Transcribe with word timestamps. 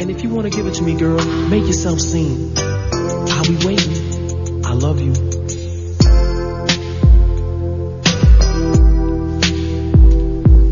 And 0.00 0.10
if 0.12 0.22
you 0.22 0.30
want 0.30 0.50
to 0.50 0.56
give 0.56 0.66
it 0.66 0.74
to 0.74 0.82
me, 0.84 0.94
girl, 0.94 1.18
make 1.48 1.66
yourself 1.66 1.98
seen. 1.98 2.52
I'll 2.56 3.44
be 3.44 3.66
waiting. 3.66 4.64
I 4.64 4.72
love 4.72 5.00
you. 5.00 5.12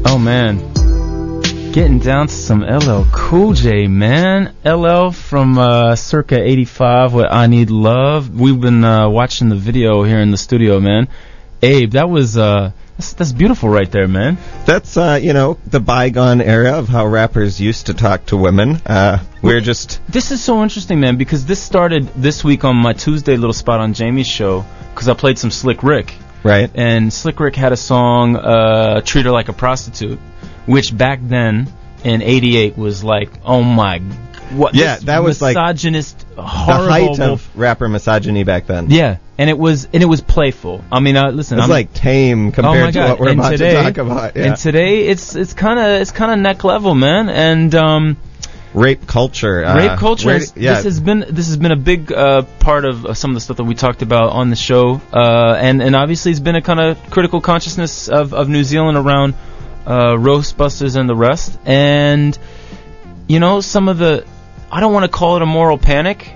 Oh 0.06 0.18
man, 0.18 0.58
getting 1.72 1.98
down 1.98 2.28
to 2.28 2.32
some 2.32 2.62
LL 2.62 3.04
Cool 3.12 3.52
J, 3.52 3.88
man. 3.88 4.54
LL 4.64 5.10
from 5.10 5.58
uh, 5.58 5.96
circa 5.96 6.40
'85 6.40 7.12
with 7.12 7.26
"I 7.28 7.48
Need 7.48 7.70
Love." 7.70 8.30
We've 8.30 8.60
been 8.60 8.84
uh, 8.84 9.08
watching 9.08 9.48
the 9.48 9.56
video 9.56 10.04
here 10.04 10.20
in 10.20 10.30
the 10.30 10.38
studio, 10.38 10.78
man. 10.78 11.08
Abe, 11.62 11.90
that 11.92 12.08
was 12.08 12.38
uh, 12.38 12.70
that's, 12.96 13.12
that's 13.12 13.32
beautiful 13.32 13.68
right 13.68 13.90
there, 13.90 14.08
man. 14.08 14.38
That's 14.64 14.96
uh, 14.96 15.18
you 15.22 15.32
know 15.32 15.58
the 15.66 15.80
bygone 15.80 16.40
era 16.40 16.72
of 16.78 16.88
how 16.88 17.06
rappers 17.06 17.60
used 17.60 17.86
to 17.86 17.94
talk 17.94 18.26
to 18.26 18.36
women. 18.36 18.76
Uh, 18.86 19.18
we're 19.42 19.60
just 19.60 20.00
This 20.08 20.30
is 20.30 20.42
so 20.42 20.62
interesting, 20.62 21.00
man, 21.00 21.16
because 21.16 21.46
this 21.46 21.62
started 21.62 22.08
this 22.14 22.42
week 22.42 22.64
on 22.64 22.76
my 22.76 22.92
Tuesday 22.92 23.36
little 23.36 23.52
spot 23.52 23.80
on 23.80 23.94
Jamie's 23.94 24.26
show 24.26 24.64
because 24.94 25.08
I 25.08 25.14
played 25.14 25.38
some 25.38 25.50
Slick 25.50 25.82
Rick. 25.82 26.14
right. 26.42 26.70
and 26.74 27.12
Slick 27.12 27.38
Rick 27.40 27.56
had 27.56 27.72
a 27.72 27.76
song, 27.76 28.36
uh, 28.36 29.00
"Treat 29.02 29.26
Her 29.26 29.30
Like 29.32 29.48
a 29.48 29.52
Prostitute," 29.52 30.18
which 30.66 30.96
back 30.96 31.20
then 31.22 31.68
in 32.02 32.22
'88 32.22 32.78
was 32.78 33.04
like, 33.04 33.30
oh 33.44 33.62
my, 33.62 33.98
what? 34.50 34.74
Yeah, 34.74 34.96
that 35.02 35.22
was, 35.22 35.42
like, 35.42 35.56
misogynist, 35.56 36.24
The 36.34 36.42
height 36.42 37.20
of 37.20 37.48
rapper 37.56 37.88
misogyny 37.88 38.44
back 38.44 38.66
then. 38.66 38.90
yeah, 38.90 39.18
and 39.38 39.50
it 39.50 39.58
was 39.58 39.86
and 39.92 40.02
it 40.02 40.06
was 40.06 40.20
playful. 40.20 40.82
I 40.90 41.00
mean, 41.00 41.16
uh, 41.16 41.30
listen, 41.30 41.58
It's 41.58 41.64
I'm, 41.64 41.70
like 41.70 41.92
tame 41.92 42.48
oh 42.48 42.52
compared 42.52 42.84
my 42.84 42.90
to 42.92 43.00
what 43.10 43.20
we're 43.20 43.28
and 43.30 43.40
about 43.40 43.50
today, 43.50 43.74
to 43.74 43.82
talk 43.82 43.98
about. 43.98 44.36
Yeah. 44.36 44.44
and 44.44 44.56
today 44.56 45.06
it's 45.08 45.34
it's 45.34 45.52
kind 45.54 45.78
of 45.78 46.00
it's 46.00 46.10
kind 46.10 46.32
of 46.32 46.38
neck 46.38 46.64
level, 46.64 46.94
man, 46.94 47.28
and 47.28 47.74
um. 47.74 48.16
rape 48.74 49.06
culture. 49.06 49.64
uh, 49.64 49.76
rape 49.76 49.98
culture. 49.98 50.26
where- 50.26 50.36
is- 50.36 50.52
yeah. 50.56 50.74
This 50.74 50.84
has 50.84 51.00
been 51.00 51.20
this 51.30 51.46
has 51.48 51.56
been 51.56 51.72
a 51.72 51.76
big 51.76 52.12
uh, 52.12 52.42
part 52.60 52.84
of 52.84 53.04
uh, 53.06 53.14
some 53.14 53.30
of 53.30 53.34
the 53.34 53.40
stuff 53.40 53.56
that 53.58 53.64
we 53.64 53.74
talked 53.74 54.02
about 54.02 54.30
on 54.32 54.50
the 54.50 54.56
show, 54.56 55.00
uh, 55.12 55.56
and 55.60 55.82
and 55.82 55.94
obviously 55.96 56.30
it's 56.30 56.40
been 56.40 56.56
a 56.56 56.62
kind 56.62 56.80
of 56.80 57.10
critical 57.10 57.40
consciousness 57.40 58.08
of, 58.08 58.32
of 58.34 58.48
New 58.48 58.64
Zealand 58.64 58.96
around 58.98 59.34
uh, 59.86 60.14
roastbusters 60.14 60.96
and 60.96 61.08
the 61.08 61.16
rest, 61.16 61.58
and 61.64 62.38
you 63.28 63.38
know 63.40 63.60
some 63.60 63.88
of 63.88 63.98
the 63.98 64.24
I 64.72 64.80
don't 64.80 64.92
want 64.92 65.04
to 65.04 65.10
call 65.16 65.36
it 65.36 65.42
a 65.42 65.46
moral 65.46 65.78
panic. 65.78 66.32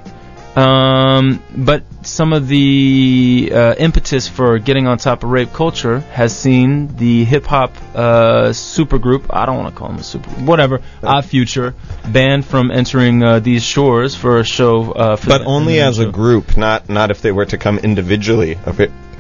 Um, 0.57 1.43
but 1.57 1.85
some 2.03 2.33
of 2.33 2.49
the 2.49 3.53
uh, 3.55 3.75
impetus 3.79 4.27
for 4.27 4.59
getting 4.59 4.89
on 4.89 4.99
top 4.99 5.23
of 5.23 5.31
rape 5.31 5.53
culture 5.53 6.01
has 6.01 6.37
seen 6.37 6.97
the 6.97 7.25
hip 7.25 7.47
hop 7.47 7.73
uh, 7.95 8.49
supergroup. 8.49 9.27
I 9.31 9.47
don't 9.47 9.59
want 9.59 9.73
to 9.73 9.79
call 9.79 9.89
them 9.89 9.99
a 9.99 10.03
super, 10.03 10.29
whatever. 10.31 10.81
Odd 11.03 11.25
Future 11.25 11.75
banned 12.09 12.45
from 12.45 12.71
entering 12.73 13.23
uh, 13.23 13.39
these 13.39 13.63
shores 13.63 14.17
for 14.17 14.41
a 14.41 14.45
show. 14.45 14.91
Uh, 14.93 15.17
for 15.17 15.29
but 15.29 15.39
the- 15.39 15.45
only 15.45 15.81
as 15.81 15.99
a 16.01 16.07
group, 16.11 16.57
not 16.57 16.89
not 16.89 17.11
if 17.13 17.23
they 17.23 17.33
were 17.33 17.47
to 17.47 17.57
come 17.59 17.79
individually. 17.79 18.59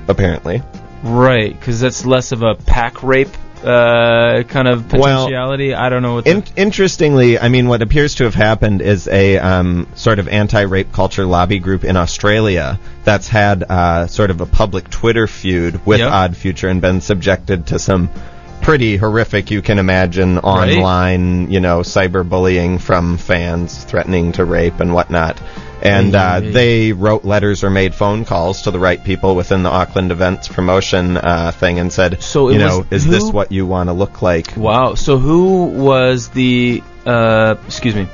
Apparently, 0.08 0.62
right? 1.04 1.52
Because 1.56 1.78
that's 1.80 2.04
less 2.04 2.32
of 2.32 2.42
a 2.42 2.56
pack 2.56 3.04
rape 3.04 3.28
uh, 3.64 4.42
kind 4.44 4.68
of 4.68 4.92
Well, 4.92 5.24
potentiality. 5.26 5.74
I 5.74 5.88
don't 5.88 6.02
know 6.02 6.14
what. 6.14 6.26
In- 6.26 6.44
interestingly, 6.56 7.38
I 7.38 7.48
mean, 7.48 7.68
what 7.68 7.82
appears 7.82 8.16
to 8.16 8.24
have 8.24 8.34
happened 8.34 8.80
is 8.82 9.06
a 9.08 9.38
um, 9.38 9.86
sort 9.94 10.18
of 10.18 10.28
anti-rape 10.28 10.92
culture 10.92 11.24
lobby 11.26 11.58
group 11.58 11.84
in 11.84 11.96
Australia 11.96 12.78
that's 13.04 13.28
had 13.28 13.62
uh, 13.62 14.06
sort 14.06 14.30
of 14.30 14.40
a 14.40 14.46
public 14.46 14.88
Twitter 14.90 15.26
feud 15.26 15.84
with 15.86 16.00
Yep. 16.00 16.10
Odd 16.10 16.36
Future 16.36 16.68
and 16.68 16.80
been 16.80 17.00
subjected 17.00 17.66
to 17.68 17.78
some 17.78 18.08
pretty 18.60 18.96
horrific, 18.96 19.50
you 19.50 19.62
can 19.62 19.78
imagine, 19.78 20.34
Right. 20.36 20.44
online, 20.44 21.50
you 21.50 21.60
know, 21.60 21.80
cyberbullying 21.80 22.80
from 22.80 23.16
fans 23.16 23.84
threatening 23.84 24.32
to 24.32 24.44
rape 24.44 24.80
and 24.80 24.92
whatnot. 24.94 25.40
And 25.82 26.14
uh, 26.14 26.40
they 26.40 26.92
wrote 26.92 27.24
letters 27.24 27.64
or 27.64 27.70
made 27.70 27.94
phone 27.94 28.26
calls 28.26 28.62
to 28.62 28.70
the 28.70 28.78
right 28.78 29.02
people 29.02 29.34
within 29.34 29.62
the 29.62 29.70
Auckland 29.70 30.12
events 30.12 30.46
promotion 30.46 31.16
uh, 31.16 31.52
thing 31.52 31.78
and 31.78 31.90
said, 31.90 32.22
So 32.22 32.50
you 32.50 32.58
know, 32.58 32.84
is 32.90 33.06
this 33.06 33.24
what 33.32 33.50
you 33.50 33.66
want 33.66 33.88
to 33.88 33.94
look 33.94 34.20
like? 34.20 34.54
wow. 34.58 34.94
So 34.94 35.16
who 35.16 35.64
was 35.64 36.28
the? 36.28 36.82
Uh, 37.06 37.54
excuse 37.66 37.94
me. 37.94 38.06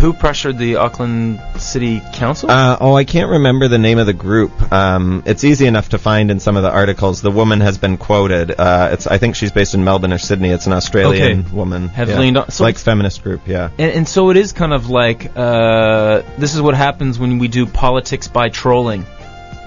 Who 0.00 0.12
pressured 0.12 0.58
the 0.58 0.76
Auckland 0.76 1.40
City 1.56 2.02
Council? 2.12 2.50
Uh, 2.50 2.76
oh, 2.80 2.94
I 2.94 3.04
can't 3.04 3.30
remember 3.30 3.68
the 3.68 3.78
name 3.78 3.98
of 3.98 4.06
the 4.06 4.12
group. 4.12 4.50
Um, 4.72 5.22
it's 5.24 5.44
easy 5.44 5.66
enough 5.66 5.90
to 5.90 5.98
find 5.98 6.30
in 6.30 6.40
some 6.40 6.56
of 6.56 6.62
the 6.62 6.70
articles. 6.70 7.22
The 7.22 7.30
woman 7.30 7.60
has 7.60 7.78
been 7.78 7.96
quoted. 7.96 8.50
Uh, 8.58 8.90
it's 8.92 9.06
I 9.06 9.18
think 9.18 9.36
she's 9.36 9.52
based 9.52 9.74
in 9.74 9.84
Melbourne 9.84 10.12
or 10.12 10.18
Sydney. 10.18 10.50
It's 10.50 10.66
an 10.66 10.72
Australian 10.72 11.40
Okay. 11.40 11.50
woman. 11.56 11.90
Yeah. 11.96 12.44
so 12.48 12.64
like 12.64 12.76
feminist 12.76 13.22
group. 13.22 13.46
Yeah. 13.46 13.70
And, 13.78 13.92
and 13.92 14.08
so 14.08 14.30
it 14.30 14.36
is 14.36 14.52
kind 14.52 14.72
of 14.74 14.90
like 14.90 15.30
uh, 15.36 16.22
this 16.38 16.54
is 16.54 16.60
what 16.60 16.74
happens 16.74 17.18
when 17.18 17.38
we 17.38 17.48
do 17.48 17.64
politics 17.64 18.28
by 18.28 18.48
trolling, 18.50 19.06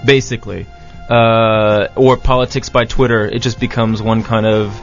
basically, 0.04 0.66
uh, 1.08 1.88
or 1.96 2.16
politics 2.16 2.68
by 2.68 2.84
Twitter. 2.84 3.24
It 3.26 3.40
just 3.40 3.58
becomes 3.58 4.02
one 4.02 4.22
kind 4.22 4.46
of 4.46 4.78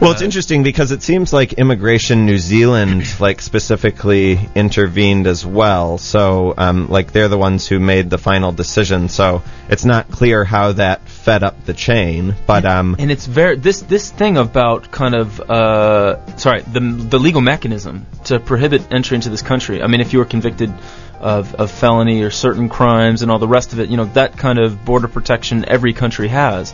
Well, 0.00 0.12
it's 0.12 0.22
interesting 0.22 0.62
because 0.62 0.92
it 0.92 1.02
seems 1.02 1.32
like 1.32 1.54
Immigration 1.54 2.24
New 2.24 2.38
Zealand, 2.38 3.04
like 3.20 3.40
specifically 3.40 4.38
intervened 4.54 5.26
as 5.26 5.44
well. 5.44 5.98
So, 5.98 6.54
um, 6.56 6.88
like 6.88 7.10
they're 7.10 7.26
the 7.26 7.36
ones 7.36 7.66
who 7.66 7.80
made 7.80 8.08
the 8.08 8.16
final 8.16 8.52
decision. 8.52 9.08
So 9.08 9.42
it's 9.68 9.84
not 9.84 10.08
clear 10.08 10.44
how 10.44 10.70
that 10.72 11.08
fed 11.08 11.42
up 11.42 11.64
the 11.64 11.74
chain. 11.74 12.36
But 12.46 12.64
um, 12.64 12.94
and 13.00 13.10
it's 13.10 13.26
very 13.26 13.56
this 13.56 13.80
this 13.80 14.08
thing 14.08 14.36
about 14.36 14.92
kind 14.92 15.16
of 15.16 15.40
uh, 15.40 16.36
sorry 16.36 16.62
the 16.62 16.78
the 16.78 17.18
legal 17.18 17.40
mechanism 17.40 18.06
to 18.26 18.38
prohibit 18.38 18.92
entry 18.92 19.16
into 19.16 19.30
this 19.30 19.42
country. 19.42 19.82
I 19.82 19.88
mean, 19.88 20.00
if 20.00 20.12
you 20.12 20.20
were 20.20 20.26
convicted 20.26 20.72
of, 21.18 21.56
of 21.56 21.72
felony 21.72 22.22
or 22.22 22.30
certain 22.30 22.68
crimes 22.68 23.22
and 23.22 23.32
all 23.32 23.40
the 23.40 23.48
rest 23.48 23.72
of 23.72 23.80
it, 23.80 23.88
you 23.88 23.96
know 23.96 24.04
that 24.14 24.36
kind 24.36 24.60
of 24.60 24.84
border 24.84 25.08
protection 25.08 25.64
every 25.64 25.92
country 25.92 26.28
has. 26.28 26.72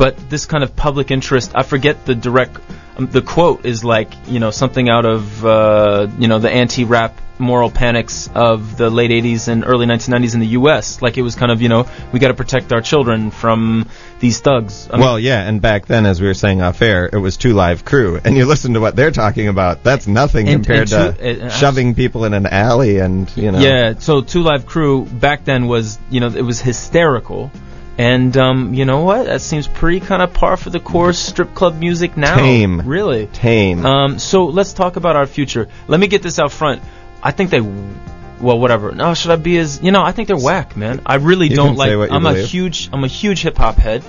But 0.00 0.30
this 0.30 0.46
kind 0.46 0.64
of 0.64 0.74
public 0.74 1.10
interest, 1.10 1.52
I 1.54 1.62
forget 1.62 2.06
the 2.06 2.14
direct. 2.14 2.56
Um, 2.96 3.08
the 3.08 3.20
quote 3.20 3.66
is 3.66 3.84
like 3.84 4.10
you 4.28 4.40
know 4.40 4.50
something 4.50 4.88
out 4.88 5.04
of 5.04 5.44
uh, 5.44 6.08
you 6.18 6.26
know 6.26 6.38
the 6.38 6.50
anti-rap 6.50 7.20
moral 7.38 7.70
panics 7.70 8.30
of 8.34 8.78
the 8.78 8.88
late 8.88 9.10
80s 9.10 9.48
and 9.48 9.62
early 9.66 9.84
1990s 9.84 10.32
in 10.32 10.40
the 10.40 10.46
U.S. 10.60 11.02
Like 11.02 11.18
it 11.18 11.22
was 11.22 11.34
kind 11.34 11.52
of 11.52 11.60
you 11.60 11.68
know 11.68 11.86
we 12.12 12.18
got 12.18 12.28
to 12.28 12.34
protect 12.34 12.72
our 12.72 12.80
children 12.80 13.30
from 13.30 13.90
these 14.20 14.40
thugs. 14.40 14.88
I 14.88 14.92
mean, 14.96 15.00
Well, 15.02 15.18
yeah, 15.20 15.46
and 15.46 15.60
back 15.60 15.84
then, 15.84 16.06
as 16.06 16.18
we 16.18 16.28
were 16.28 16.32
saying 16.32 16.62
off 16.62 16.80
air, 16.80 17.10
it 17.12 17.18
was 17.18 17.36
Two 17.36 17.52
Live 17.52 17.84
Crew, 17.84 18.18
and 18.24 18.38
you 18.38 18.46
listen 18.46 18.72
to 18.72 18.80
what 18.80 18.96
they're 18.96 19.10
talking 19.10 19.48
about. 19.48 19.82
That's 19.82 20.06
nothing 20.06 20.48
And- 20.48 20.64
compared 20.64 20.90
and 20.90 21.18
to 21.18 21.46
uh, 21.46 21.48
shoving 21.50 21.94
people 21.94 22.24
in 22.24 22.32
an 22.32 22.46
alley, 22.46 23.00
and 23.00 23.30
you 23.36 23.52
know. 23.52 23.58
Yeah, 23.58 23.98
so 23.98 24.22
Two 24.22 24.42
Live 24.42 24.64
Crew 24.64 25.04
back 25.04 25.44
then 25.44 25.66
was, 25.66 25.98
you 26.08 26.20
know, 26.20 26.28
it 26.28 26.40
was 26.42 26.58
hysterical. 26.58 27.50
And 28.00 28.34
um, 28.38 28.72
you 28.72 28.86
know 28.86 29.02
what? 29.04 29.26
That 29.26 29.42
seems 29.42 29.68
pretty 29.68 30.00
kind 30.00 30.22
of 30.22 30.32
par 30.32 30.56
for 30.56 30.70
the 30.70 30.80
course 30.80 31.18
strip 31.18 31.54
club 31.54 31.78
music 31.78 32.16
now. 32.16 32.34
Tame. 32.34 32.80
Really. 32.80 33.26
Tame. 33.26 33.84
Um, 33.84 34.18
so 34.18 34.46
let's 34.46 34.72
talk 34.72 34.96
about 34.96 35.16
Odd 35.16 35.28
Future. 35.28 35.68
Let 35.86 36.00
me 36.00 36.06
get 36.06 36.22
this 36.22 36.38
out 36.38 36.50
front. 36.50 36.80
I 37.22 37.32
think 37.32 37.50
they, 37.50 37.60
well, 37.60 38.58
whatever. 38.58 38.92
No, 38.92 39.12
should 39.12 39.32
I 39.32 39.36
be 39.36 39.58
as, 39.58 39.82
you 39.82 39.92
know, 39.92 40.02
I 40.02 40.12
think 40.12 40.28
they're 40.28 40.38
whack, 40.38 40.78
man. 40.78 41.02
I 41.04 41.16
really 41.16 41.48
You 41.48 41.56
don't 41.56 41.76
like. 41.76 41.90
say 41.90 41.96
what 41.96 42.08
you 42.08 42.16
I'm 42.16 42.24
a 42.24 42.38
huge, 42.38 42.88
I'm 42.90 43.04
a 43.04 43.06
huge 43.06 43.42
hip 43.42 43.58
hop 43.58 43.76
head, 43.76 44.02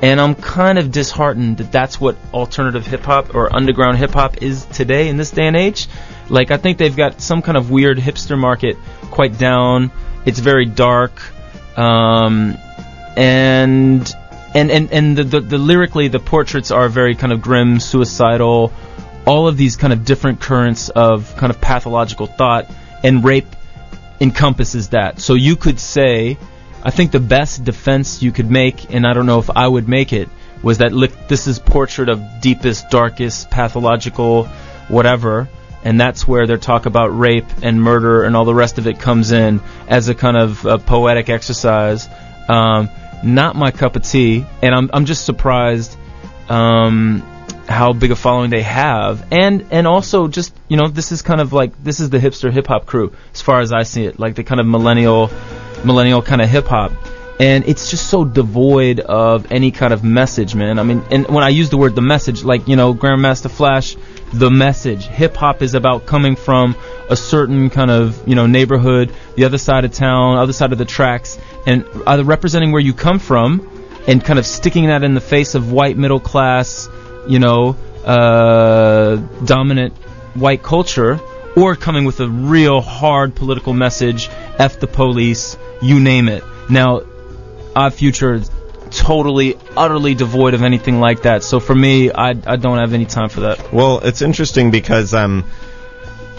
and 0.00 0.22
I'm 0.22 0.34
kind 0.36 0.78
of 0.78 0.90
disheartened 0.90 1.58
that 1.58 1.70
that's 1.70 2.00
what 2.00 2.16
alternative 2.32 2.86
hip 2.86 3.02
hop 3.02 3.34
or 3.34 3.54
underground 3.54 3.98
hip 3.98 4.12
hop 4.12 4.42
is 4.42 4.64
today 4.64 5.10
in 5.10 5.18
this 5.18 5.30
day 5.30 5.46
and 5.46 5.54
age. 5.54 5.86
Like, 6.30 6.50
I 6.50 6.56
think 6.56 6.78
they've 6.78 6.96
got 6.96 7.20
some 7.20 7.42
kind 7.42 7.58
of 7.58 7.70
weird 7.70 7.98
hipster 7.98 8.38
market 8.38 8.78
quite 9.10 9.36
down. 9.36 9.90
It's 10.24 10.38
very 10.38 10.64
dark, 10.64 11.20
um, 11.76 12.56
and 13.16 14.14
and 14.54 14.70
and 14.70 14.92
and 14.92 15.18
the, 15.18 15.24
the 15.24 15.40
the 15.40 15.58
lyrically 15.58 16.08
the 16.08 16.18
portraits 16.20 16.70
are 16.70 16.88
very 16.88 17.14
kind 17.14 17.32
of 17.32 17.42
grim, 17.42 17.80
suicidal 17.80 18.72
all 19.26 19.48
of 19.48 19.56
these 19.56 19.76
kind 19.76 19.92
of 19.92 20.04
different 20.04 20.40
currents 20.40 20.88
of 20.90 21.36
kind 21.36 21.50
of 21.50 21.60
pathological 21.60 22.26
thought, 22.26 22.70
and 23.02 23.24
rape 23.24 23.46
encompasses 24.20 24.90
that. 24.90 25.20
So 25.20 25.34
you 25.34 25.56
could 25.56 25.80
say, 25.80 26.38
I 26.82 26.90
think 26.90 27.10
the 27.10 27.20
best 27.20 27.64
defense 27.64 28.22
you 28.22 28.32
could 28.32 28.50
make, 28.50 28.92
and 28.92 29.06
I 29.06 29.12
don't 29.12 29.26
know 29.26 29.38
if 29.38 29.50
I 29.50 29.66
would 29.66 29.88
make 29.88 30.12
it, 30.12 30.28
was 30.62 30.78
that 30.78 30.92
look, 30.92 31.28
this 31.28 31.46
is 31.46 31.58
portrait 31.58 32.08
of 32.08 32.22
deepest, 32.40 32.90
darkest, 32.90 33.50
pathological, 33.50 34.44
whatever, 34.88 35.48
and 35.82 36.00
that's 36.00 36.26
where 36.26 36.46
their 36.46 36.58
talk 36.58 36.86
about 36.86 37.08
rape 37.08 37.46
and 37.62 37.80
murder 37.80 38.22
and 38.24 38.34
all 38.36 38.44
the 38.44 38.54
rest 38.54 38.78
of 38.78 38.86
it 38.86 38.98
comes 38.98 39.32
in 39.32 39.60
as 39.88 40.08
a 40.08 40.14
kind 40.14 40.36
of 40.36 40.64
uh, 40.66 40.78
poetic 40.78 41.28
exercise. 41.28 42.08
Um, 42.48 42.88
not 43.24 43.56
my 43.56 43.70
cup 43.70 43.96
of 43.96 44.02
tea, 44.02 44.44
and 44.62 44.74
I'm 44.74 44.90
I'm 44.92 45.04
just 45.04 45.24
surprised. 45.24 45.96
Um, 46.48 47.22
how 47.68 47.94
big 47.94 48.10
a 48.10 48.16
following 48.16 48.50
they 48.50 48.62
have, 48.62 49.26
and 49.32 49.66
and 49.70 49.86
also 49.86 50.28
just 50.28 50.54
you 50.68 50.76
know 50.76 50.88
this 50.88 51.12
is 51.12 51.22
kind 51.22 51.40
of 51.40 51.52
like 51.52 51.82
this 51.82 52.00
is 52.00 52.10
the 52.10 52.18
hipster 52.18 52.52
hip 52.52 52.66
hop 52.66 52.86
crew 52.86 53.12
as 53.32 53.40
far 53.40 53.60
as 53.60 53.72
I 53.72 53.84
see 53.84 54.04
it, 54.04 54.18
like 54.18 54.34
the 54.34 54.44
kind 54.44 54.60
of 54.60 54.66
millennial, 54.66 55.30
millennial 55.84 56.20
kind 56.20 56.42
of 56.42 56.48
hip 56.48 56.66
hop, 56.66 56.92
and 57.40 57.64
it's 57.66 57.90
just 57.90 58.08
so 58.08 58.24
devoid 58.24 59.00
of 59.00 59.50
any 59.50 59.70
kind 59.70 59.92
of 59.92 60.04
message, 60.04 60.54
man. 60.54 60.78
I 60.78 60.84
mean, 60.84 61.02
and 61.10 61.26
when 61.26 61.42
I 61.42 61.48
use 61.48 61.70
the 61.70 61.76
word 61.76 61.94
the 61.94 62.02
message, 62.02 62.44
like 62.44 62.68
you 62.68 62.76
know, 62.76 62.94
Grandmaster 62.94 63.50
Flash, 63.50 63.96
the 64.32 64.50
message. 64.50 65.06
Hip 65.06 65.36
hop 65.36 65.62
is 65.62 65.74
about 65.74 66.06
coming 66.06 66.36
from 66.36 66.76
a 67.10 67.16
certain 67.16 67.70
kind 67.70 67.90
of 67.90 68.28
you 68.28 68.34
know 68.34 68.46
neighborhood, 68.46 69.12
the 69.36 69.44
other 69.44 69.58
side 69.58 69.84
of 69.84 69.92
town, 69.92 70.38
other 70.38 70.52
side 70.52 70.72
of 70.72 70.78
the 70.78 70.84
tracks, 70.84 71.38
and 71.66 71.84
either 72.06 72.24
representing 72.24 72.70
where 72.70 72.82
you 72.82 72.94
come 72.94 73.18
from, 73.18 73.68
and 74.06 74.24
kind 74.24 74.38
of 74.38 74.46
sticking 74.46 74.86
that 74.86 75.02
in 75.02 75.14
the 75.14 75.20
face 75.20 75.54
of 75.54 75.72
white 75.72 75.96
middle 75.96 76.20
class, 76.20 76.88
you 77.26 77.40
know, 77.40 77.76
uh, 78.04 79.16
dominant 79.44 79.94
white 80.34 80.62
culture, 80.62 81.18
or 81.56 81.74
coming 81.74 82.04
with 82.04 82.20
a 82.20 82.28
real 82.28 82.80
hard 82.80 83.34
political 83.34 83.72
message, 83.72 84.28
f 84.58 84.78
the 84.78 84.86
police, 84.86 85.56
you 85.82 85.98
name 85.98 86.28
it. 86.28 86.44
Now, 86.70 87.02
Odd 87.76 87.94
Future 87.94 88.34
is 88.34 88.50
totally, 88.90 89.56
utterly 89.76 90.14
devoid 90.14 90.54
of 90.54 90.62
anything 90.62 91.00
like 91.00 91.22
that. 91.22 91.42
So 91.42 91.60
for 91.60 91.74
me, 91.74 92.10
I, 92.12 92.30
I 92.30 92.56
don't 92.56 92.78
have 92.78 92.92
any 92.92 93.06
time 93.06 93.28
for 93.28 93.40
that. 93.40 93.72
Well, 93.72 93.98
it's 94.00 94.22
interesting 94.22 94.70
because 94.70 95.14
um, 95.14 95.44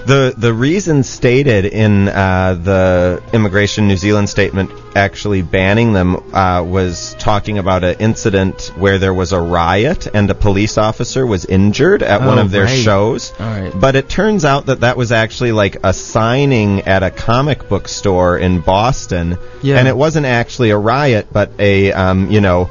the 0.06 0.34
the 0.38 0.54
reason 0.54 1.04
stated 1.04 1.66
in 1.66 2.08
uh, 2.08 2.54
the 2.62 3.22
immigration 3.34 3.88
New 3.88 3.98
Zealand 3.98 4.30
statement 4.30 4.72
actually 4.96 5.42
banning 5.42 5.92
them 5.94 6.16
uh, 6.34 6.64
was 6.64 7.16
talking 7.20 7.58
about 7.58 7.84
an 7.84 7.98
incident 8.00 8.72
where 8.78 8.98
there 8.98 9.14
was 9.14 9.34
a 9.34 9.40
riot 9.42 10.08
and 10.14 10.30
a 10.30 10.36
police 10.36 10.78
officer 10.78 11.26
was 11.26 11.46
injured 11.46 12.02
at 12.02 12.22
one 12.22 12.38
Oh, 12.40 12.44
of 12.44 12.52
their 12.52 12.66
right. 12.66 12.80
shows. 12.84 13.34
Right. 13.40 13.72
But 13.76 13.96
it 13.96 14.08
turns 14.08 14.46
out 14.46 14.68
that 14.68 14.82
that 14.82 14.96
was 14.96 15.12
actually 15.12 15.52
like 15.52 15.78
a 15.84 15.92
signing 15.94 16.82
at 16.82 17.04
a 17.04 17.10
comic 17.12 17.68
book 17.68 17.88
store 17.88 18.38
in 18.38 18.62
Boston, 18.62 19.38
Yeah. 19.62 19.78
and 19.80 19.88
it 19.88 19.98
wasn't 19.98 20.28
actually 20.28 20.70
a 20.70 20.78
riot, 20.78 21.28
but 21.32 21.52
a 21.60 21.92
um, 21.92 22.30
you 22.32 22.42
know. 22.42 22.70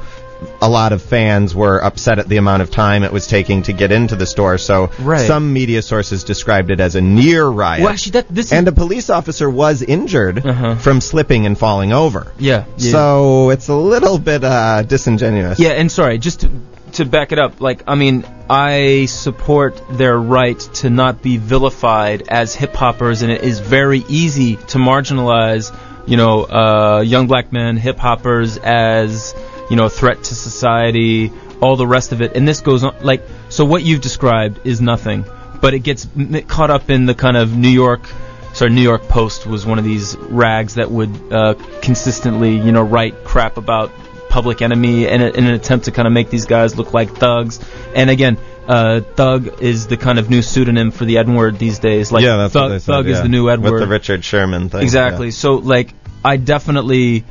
A 0.61 0.69
lot 0.69 0.91
of 0.93 1.01
fans 1.01 1.53
were 1.55 1.79
upset 1.83 2.19
at 2.19 2.27
the 2.27 2.37
amount 2.37 2.61
of 2.61 2.71
time 2.71 3.03
it 3.03 3.11
was 3.11 3.27
taking 3.27 3.63
to 3.63 3.73
get 3.73 3.91
into 3.91 4.15
the 4.15 4.25
store, 4.25 4.57
so 4.57 4.89
Right. 4.99 5.25
some 5.27 5.53
media 5.53 5.81
sources 5.81 6.23
described 6.23 6.71
it 6.71 6.79
as 6.79 6.95
a 6.95 7.01
near 7.01 7.45
riot. 7.47 7.81
Well, 7.83 7.91
actually, 7.91 8.11
that 8.13 8.27
this 8.29 8.51
and 8.51 8.67
a 8.67 8.71
police 8.71 9.09
officer 9.09 9.49
was 9.49 9.81
injured 9.81 10.45
Uh-huh. 10.45 10.75
from 10.75 11.01
slipping 11.01 11.45
and 11.45 11.57
falling 11.57 11.93
over. 11.93 12.31
yeah, 12.37 12.65
yeah. 12.77 12.91
So 12.91 13.49
it's 13.49 13.67
a 13.67 13.75
little 13.75 14.17
bit 14.19 14.43
uh, 14.43 14.81
disingenuous. 14.83 15.59
Yeah, 15.59 15.69
and 15.71 15.91
sorry, 15.91 16.17
just 16.17 16.41
to, 16.41 16.49
to 16.93 17.05
back 17.05 17.31
it 17.31 17.39
up, 17.39 17.59
like, 17.61 17.83
I 17.87 17.95
mean, 17.95 18.25
I 18.49 19.05
support 19.07 19.81
their 19.97 20.17
right 20.17 20.59
to 20.75 20.89
not 20.89 21.21
be 21.21 21.37
vilified 21.37 22.23
as 22.29 22.55
hip 22.55 22.73
hoppers, 22.75 23.21
and 23.21 23.31
it 23.31 23.43
is 23.43 23.59
very 23.59 24.03
easy 24.07 24.55
to 24.55 24.77
marginalize, 24.77 25.75
you 26.05 26.17
know, 26.17 26.43
uh, 26.43 27.01
young 27.01 27.27
black 27.27 27.51
men, 27.51 27.77
hip 27.77 27.97
hoppers 27.97 28.57
as, 28.57 29.33
you 29.69 29.75
know, 29.75 29.89
threat 29.89 30.23
to 30.23 30.35
society, 30.35 31.31
all 31.61 31.75
the 31.75 31.87
rest 31.87 32.11
of 32.11 32.21
it. 32.21 32.35
And 32.35 32.47
this 32.47 32.61
goes 32.61 32.83
on, 32.83 32.95
like, 33.01 33.21
so 33.49 33.65
what 33.65 33.83
you've 33.83 34.01
described 34.01 34.65
is 34.65 34.81
nothing, 34.81 35.25
but 35.61 35.73
it 35.73 35.79
gets 35.79 36.07
m- 36.15 36.41
caught 36.43 36.69
up 36.69 36.89
in 36.89 37.05
the 37.05 37.15
kind 37.15 37.37
of 37.37 37.55
New 37.55 37.69
York 37.69 38.07
sorry, 38.55 38.71
New 38.71 38.81
York 38.81 39.03
Post 39.03 39.45
was 39.45 39.65
one 39.65 39.77
of 39.77 39.85
these 39.85 40.15
rags 40.17 40.75
that 40.75 40.89
would 40.89 41.09
uh, 41.31 41.55
consistently, 41.81 42.55
you 42.55 42.71
know, 42.71 42.81
write 42.81 43.23
crap 43.25 43.57
about 43.57 43.91
Public 44.29 44.61
Enemy 44.61 45.07
in, 45.07 45.21
a, 45.21 45.29
in 45.29 45.45
an 45.45 45.53
attempt 45.53 45.85
to 45.85 45.91
kind 45.91 46.07
of 46.07 46.13
make 46.13 46.29
these 46.29 46.45
guys 46.45 46.77
look 46.77 46.93
like 46.93 47.09
thugs. 47.09 47.59
And 47.93 48.09
again, 48.09 48.37
uh, 48.67 49.01
Thug 49.01 49.61
is 49.61 49.87
the 49.87 49.97
kind 49.97 50.17
of 50.17 50.29
new 50.29 50.41
pseudonym 50.41 50.91
for 50.91 51.05
the 51.05 51.19
N 51.19 51.35
word 51.35 51.59
these 51.59 51.79
days. 51.79 52.11
Like, 52.11 52.23
yeah, 52.23 52.37
that's 52.37 52.53
Thug, 52.53 52.63
what 52.63 52.69
they 52.69 52.79
said, 52.79 52.91
Thug 52.91 53.07
is 53.07 53.21
the 53.21 53.29
new 53.29 53.47
N 53.49 53.61
With 53.61 53.79
the 53.79 53.87
Richard 53.87 54.23
Sherman 54.23 54.69
thing. 54.69 54.81
Exactly. 54.81 55.27
yeah. 55.27 55.31
So, 55.31 55.55
like, 55.55 55.93
I 56.23 56.37
definitely 56.37 57.23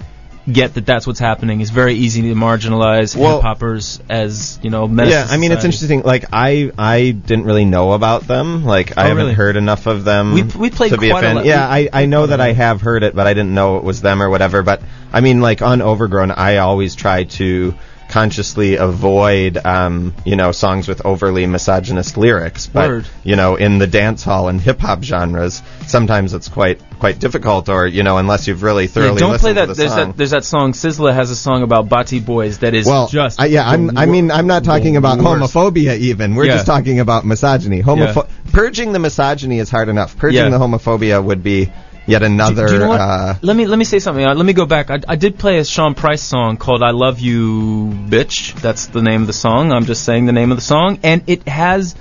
get 0.50 0.74
that 0.74 0.84
that's 0.84 1.06
what's 1.06 1.18
happening. 1.18 1.60
It's 1.60 1.70
very 1.70 1.94
easy 1.94 2.22
to 2.22 2.34
marginalize 2.34 3.16
Well- 3.16 3.36
hip 3.36 3.42
hoppers 3.44 4.00
as 4.10 4.58
you 4.62 4.70
know. 4.70 4.86
Yeah, 4.86 5.26
I 5.28 5.36
mean 5.38 5.52
it's 5.52 5.64
interesting. 5.64 6.02
Like 6.02 6.26
I, 6.32 6.70
I 6.78 7.10
didn't 7.12 7.44
really 7.46 7.64
know 7.64 7.92
about 7.92 8.26
them. 8.26 8.64
Like 8.64 8.96
I 8.98 9.02
Oh, 9.04 9.08
haven't 9.08 9.16
really? 9.22 9.32
heard 9.34 9.56
enough 9.56 9.86
of 9.86 10.04
them. 10.04 10.34
We- 10.34 10.42
we 10.42 10.70
played 10.70 10.90
to 10.92 10.98
be 10.98 11.08
quite 11.10 11.24
a 11.24 11.26
fan. 11.28 11.36
lot- 11.36 11.46
Yeah, 11.46 11.66
I, 11.66 11.88
I 11.92 12.06
know 12.06 12.26
that 12.26 12.40
I 12.40 12.52
have 12.52 12.80
heard 12.82 13.02
it, 13.04 13.14
but 13.14 13.26
I 13.26 13.34
didn't 13.34 13.54
know 13.54 13.78
it 13.78 13.84
was 13.84 14.00
them 14.02 14.22
or 14.22 14.28
whatever. 14.28 14.62
But 14.62 14.82
I 15.12 15.20
mean, 15.20 15.40
like 15.40 15.62
on 15.62 15.80
Overgrown, 15.80 16.30
I 16.30 16.58
always 16.58 16.94
try 16.94 17.24
to 17.24 17.74
consciously 18.14 18.76
avoid, 18.76 19.58
um, 19.66 20.14
you 20.24 20.36
know, 20.36 20.52
songs 20.52 20.86
with 20.86 21.04
overly 21.04 21.46
misogynist 21.46 22.16
lyrics. 22.16 22.68
But 22.68 22.88
Word. 22.88 23.06
you 23.24 23.34
know, 23.34 23.56
in 23.56 23.78
the 23.80 23.88
dance 23.88 24.22
hall 24.22 24.46
and 24.46 24.60
hip 24.60 24.78
hop 24.78 25.02
genres, 25.02 25.62
sometimes 25.88 26.32
it's 26.32 26.46
quite 26.48 26.80
quite 27.00 27.18
difficult, 27.18 27.68
or 27.68 27.88
you 27.88 28.04
know, 28.04 28.18
unless 28.18 28.46
you've 28.46 28.62
really 28.62 28.84
Yeah, 28.84 28.90
thoroughly 28.90 29.18
don't 29.18 29.40
play 29.40 29.54
that. 29.54 29.66
the 29.66 29.74
There's 29.74 29.90
song. 29.92 30.06
that. 30.12 30.16
There's 30.16 30.30
that 30.30 30.44
song. 30.44 30.72
Sizzla 30.74 31.12
has 31.12 31.32
a 31.32 31.36
song 31.36 31.64
about 31.64 31.88
Bati 31.88 32.20
boys 32.20 32.58
that 32.60 32.72
is 32.72 32.86
Well, 32.86 33.08
just. 33.08 33.40
I, 33.40 33.46
yeah, 33.46 33.68
I'm, 33.68 33.98
I 33.98 34.06
mean, 34.06 34.30
I'm 34.30 34.46
not 34.46 34.62
talking 34.62 34.96
about 34.96 35.18
worst. 35.18 35.52
homophobia. 35.52 35.98
Even 35.98 36.36
we're 36.36 36.44
Yeah. 36.44 36.52
just 36.54 36.66
talking 36.66 37.00
about 37.00 37.26
misogyny. 37.26 37.82
Homopho- 37.82 38.28
Purging 38.52 38.92
the 38.92 39.00
misogyny 39.00 39.58
is 39.58 39.70
hard 39.70 39.88
enough. 39.88 40.16
Purging 40.16 40.38
Yeah. 40.44 40.50
the 40.50 40.58
homophobia 40.60 41.22
would 41.22 41.42
be 41.42 41.72
yet 42.06 42.22
another. 42.22 42.66
Do, 42.66 42.68
do 42.68 42.72
you 42.74 42.78
know 42.80 42.92
uh, 42.92 43.36
let 43.42 43.56
me 43.56 43.66
let 43.66 43.78
me 43.78 43.84
say 43.84 43.98
something. 43.98 44.24
Uh, 44.24 44.34
let 44.34 44.46
me 44.46 44.52
go 44.52 44.66
back. 44.66 44.90
I, 44.90 45.00
I 45.08 45.16
did 45.16 45.38
play 45.38 45.58
a 45.58 45.64
Sean 45.64 45.94
Price 45.94 46.22
song 46.22 46.56
called 46.56 46.82
"I 46.82 46.90
Love 46.90 47.20
You, 47.20 47.90
Bitch." 48.08 48.54
That's 48.60 48.86
the 48.86 49.02
name 49.02 49.22
of 49.22 49.26
the 49.26 49.32
song. 49.32 49.72
I'm 49.72 49.84
just 49.84 50.04
saying 50.04 50.26
the 50.26 50.32
name 50.32 50.50
of 50.50 50.56
the 50.56 50.62
song, 50.62 51.00
and 51.02 51.22
it 51.26 51.46
has. 51.48 51.94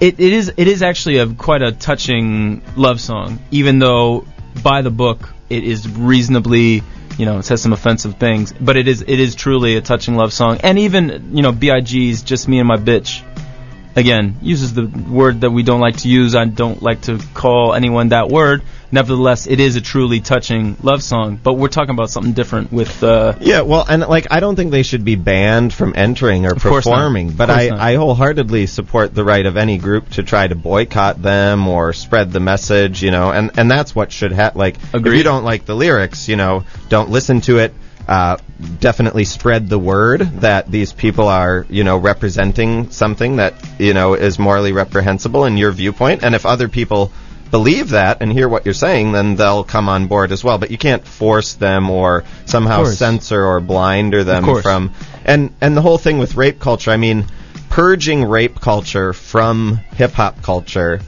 It, 0.00 0.18
it 0.18 0.32
is 0.32 0.52
it 0.56 0.66
is 0.66 0.82
actually 0.82 1.18
a 1.18 1.28
quite 1.28 1.62
a 1.62 1.72
touching 1.72 2.62
love 2.76 3.00
song, 3.00 3.38
even 3.50 3.78
though 3.78 4.26
by 4.62 4.82
the 4.82 4.90
book 4.90 5.32
it 5.48 5.64
is 5.64 5.88
reasonably 5.88 6.82
you 7.18 7.26
know 7.26 7.38
it 7.38 7.44
says 7.44 7.62
some 7.62 7.72
offensive 7.72 8.16
things, 8.16 8.52
but 8.52 8.76
it 8.76 8.88
is 8.88 9.02
it 9.02 9.20
is 9.20 9.34
truly 9.34 9.76
a 9.76 9.80
touching 9.80 10.16
love 10.16 10.32
song, 10.32 10.58
and 10.62 10.78
even 10.78 11.36
you 11.36 11.42
know 11.42 11.52
Big's 11.52 12.22
"Just 12.22 12.48
Me 12.48 12.58
and 12.58 12.68
My 12.68 12.76
Bitch." 12.76 13.22
Again 13.96 14.36
uses 14.42 14.74
the 14.74 14.86
word 14.86 15.42
that 15.42 15.50
we 15.50 15.62
don't 15.62 15.80
like 15.80 15.98
to 15.98 16.08
use. 16.08 16.34
I 16.34 16.44
don't 16.44 16.82
like 16.82 17.02
to 17.02 17.18
call 17.34 17.74
anyone 17.74 18.08
that 18.10 18.28
word. 18.28 18.62
Nevertheless, 18.92 19.48
it 19.48 19.58
is 19.58 19.74
a 19.74 19.80
truly 19.80 20.20
touching 20.20 20.76
love 20.80 21.02
song. 21.02 21.40
But 21.42 21.54
we're 21.54 21.66
talking 21.68 21.90
about 21.90 22.10
something 22.10 22.32
different 22.32 22.70
with. 22.72 23.02
Uh, 23.02 23.34
yeah, 23.40 23.62
well, 23.62 23.84
and 23.88 24.02
like 24.02 24.28
I 24.30 24.38
don't 24.38 24.54
think 24.54 24.70
they 24.70 24.84
should 24.84 25.04
be 25.04 25.16
banned 25.16 25.74
from 25.74 25.94
entering 25.96 26.46
or 26.46 26.52
Of 26.52 26.62
course 26.62 26.86
not. 26.86 26.94
performing, 26.94 27.32
but 27.32 27.50
I, 27.50 27.68
not. 27.70 27.80
I 27.80 27.94
wholeheartedly 27.96 28.66
support 28.66 29.12
the 29.12 29.24
right 29.24 29.44
of 29.44 29.56
any 29.56 29.78
group 29.78 30.10
to 30.10 30.22
try 30.22 30.46
to 30.46 30.54
boycott 30.54 31.20
them 31.20 31.66
or 31.66 31.92
spread 31.92 32.30
the 32.30 32.40
message, 32.40 33.02
you 33.02 33.10
know, 33.10 33.32
and 33.32 33.50
and 33.58 33.68
that's 33.68 33.96
what 33.96 34.12
should 34.12 34.30
happen. 34.30 34.58
Like, 34.60 34.76
if 34.94 35.04
you 35.04 35.24
don't 35.24 35.44
like 35.44 35.64
the 35.64 35.74
lyrics, 35.74 36.28
you 36.28 36.36
know, 36.36 36.64
don't 36.88 37.10
listen 37.10 37.40
to 37.42 37.58
it. 37.58 37.74
Uh, 38.06 38.36
definitely 38.80 39.24
spread 39.24 39.68
the 39.68 39.78
word 39.78 40.20
that 40.40 40.70
these 40.70 40.92
people 40.92 41.26
are, 41.28 41.66
you 41.70 41.84
know, 41.84 41.96
representing 41.96 42.90
something 42.90 43.36
that 43.36 43.54
you 43.78 43.94
know 43.94 44.14
is 44.14 44.38
morally 44.38 44.72
reprehensible 44.72 45.44
in 45.46 45.56
your 45.56 45.72
viewpoint, 45.72 46.22
and 46.22 46.34
if 46.34 46.44
other 46.44 46.68
people 46.68 47.10
believe 47.50 47.90
that 47.90 48.18
and 48.20 48.32
hear 48.32 48.48
what 48.48 48.64
you're 48.64 48.74
saying, 48.74 49.12
then 49.12 49.36
they'll 49.36 49.64
come 49.64 49.88
on 49.88 50.06
board 50.06 50.32
as 50.32 50.42
well. 50.42 50.58
But 50.58 50.70
you 50.70 50.78
can't 50.78 51.06
force 51.06 51.54
them 51.54 51.88
or 51.88 52.24
somehow 52.46 52.84
censor 52.84 53.44
or 53.44 53.60
blinder 53.60 54.24
them 54.24 54.60
from 54.60 54.92
and 55.24 55.54
and 55.60 55.76
the 55.76 55.82
whole 55.82 55.98
thing 55.98 56.18
with 56.18 56.34
rape 56.34 56.60
culture. 56.60 56.90
I 56.90 56.96
mean, 56.96 57.26
purging 57.70 58.24
rape 58.24 58.60
culture 58.60 59.12
from 59.12 59.76
hip 59.96 60.12
hop 60.12 60.42
culture 60.42 61.00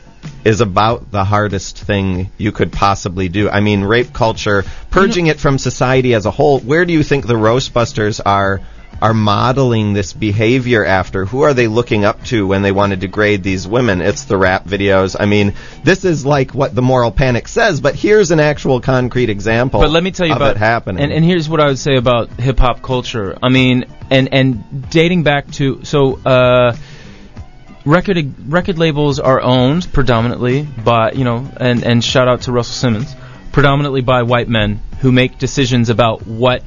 is 0.45 0.61
about 0.61 1.11
the 1.11 1.25
hardest 1.25 1.79
thing 1.79 2.31
you 2.39 2.53
could 2.53 2.73
possibly 2.73 3.29
do. 3.29 3.49
I 3.49 3.61
mean, 3.61 3.83
rape 3.83 4.13
culture, 4.13 4.65
purging 4.91 5.27
it 5.27 5.41
from 5.41 5.59
society 5.59 6.15
as 6.15 6.27
a 6.27 6.31
whole. 6.31 6.61
Where 6.61 6.85
do 6.85 6.93
you 6.93 7.03
think 7.03 7.27
the 7.27 7.35
Roastbusters 7.35 8.21
are? 8.25 8.61
Are 9.03 9.13
modeling 9.13 9.93
this 9.93 10.15
behavior 10.15 10.83
after? 10.83 11.27
Who 11.27 11.43
are 11.43 11.53
they 11.53 11.69
looking 11.69 12.07
up 12.07 12.25
to 12.27 12.47
when 12.47 12.63
they 12.63 12.73
want 12.73 12.93
to 12.93 12.97
degrade 12.97 13.43
these 13.43 13.69
women? 13.69 14.01
It's 14.01 14.25
the 14.25 14.39
rap 14.39 14.65
videos. 14.65 15.15
I 15.21 15.27
mean, 15.27 15.53
this 15.85 16.07
is 16.07 16.25
like 16.25 16.55
what 16.55 16.75
the 16.75 16.81
moral 16.81 17.11
panic 17.11 17.47
says, 17.47 17.83
but 17.83 17.95
here's 17.95 18.31
an 18.31 18.41
actual 18.41 18.81
concrete 18.81 19.29
example. 19.29 19.81
but 19.81 19.91
let 19.91 20.03
me 20.03 20.13
tell 20.13 20.27
you 20.27 20.33
about 20.33 20.53
it 20.53 20.57
happening. 20.57 21.03
And, 21.03 21.13
and 21.13 21.23
here's 21.23 21.47
what 21.47 21.61
I 21.61 21.67
would 21.67 21.79
say 21.79 21.97
about 21.97 22.31
hip 22.41 22.59
hop 22.59 22.81
culture. 22.81 23.37
I 23.43 23.51
mean, 23.51 23.85
and 24.11 24.33
and 24.33 24.89
dating 24.89 25.25
back 25.25 25.51
to 25.53 25.85
so. 25.85 26.19
Uh, 26.25 26.75
Record 27.87 28.35
record 28.53 28.79
labels 28.79 29.21
are 29.21 29.41
owned 29.41 29.93
predominantly 29.93 30.63
by 30.63 31.13
you 31.13 31.23
know, 31.23 31.49
and 31.57 31.85
and 31.85 32.03
shout 32.03 32.27
out 32.27 32.43
to 32.43 32.53
Russell 32.53 32.75
Simmons, 32.75 33.15
predominantly 33.53 34.01
by 34.01 34.25
white 34.25 34.49
men 34.49 34.81
who 35.01 35.13
make 35.13 35.39
decisions 35.39 35.89
about 35.89 36.27
what 36.27 36.65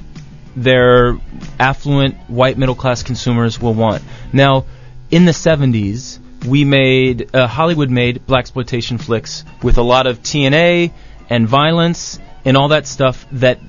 their 0.55 1.17
affluent 1.59 2.15
white 2.29 2.57
middle 2.57 2.73
class 2.73 3.03
consumers 3.03 3.59
will 3.59 3.73
want. 3.73 4.01
Now, 4.31 4.63
in 5.11 5.25
the 5.25 5.33
70s, 5.33 6.19
we 6.45 6.63
made 6.63 7.35
uh, 7.35 7.47
Hollywood 7.47 7.89
made 7.89 8.25
black 8.25 8.43
exploitation 8.43 8.97
flicks 8.97 9.43
with 9.61 9.77
a 9.77 9.83
lot 9.83 10.07
of 10.07 10.23
TNA 10.23 10.93
and 11.29 11.49
violence 11.49 12.17
and 12.45 12.55
all 12.55 12.69
that 12.69 12.87
stuff 12.87 13.25
that 13.33 13.59